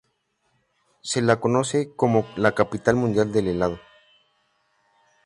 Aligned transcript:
Se 1.03 1.21
la 1.21 1.39
conoce 1.39 1.91
como 1.95 2.25
la 2.35 2.55
"Capital 2.55 2.95
mundial 2.95 3.31
del 3.31 3.49
helado". 3.49 3.79